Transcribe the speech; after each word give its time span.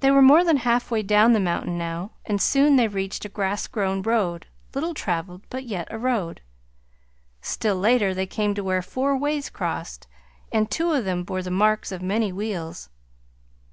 They 0.00 0.10
were 0.10 0.22
more 0.22 0.42
than 0.42 0.56
halfway 0.56 1.02
down 1.04 1.34
the 1.34 1.38
mountain 1.38 1.78
now, 1.78 2.10
and 2.24 2.42
soon 2.42 2.74
they 2.74 2.88
reached 2.88 3.24
a 3.24 3.28
grass 3.28 3.68
grown 3.68 4.02
road, 4.02 4.46
little 4.74 4.92
traveled, 4.92 5.42
but 5.48 5.62
yet 5.62 5.86
a 5.92 5.98
road. 6.00 6.40
Still 7.40 7.76
later 7.76 8.12
they 8.12 8.26
came 8.26 8.54
to 8.56 8.64
where 8.64 8.82
four 8.82 9.16
ways 9.16 9.48
crossed, 9.48 10.08
and 10.50 10.68
two 10.68 10.90
of 10.90 11.04
them 11.04 11.22
bore 11.22 11.42
the 11.42 11.50
marks 11.52 11.92
of 11.92 12.02
many 12.02 12.32
wheels. 12.32 12.90